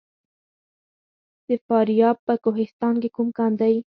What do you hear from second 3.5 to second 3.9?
دی؟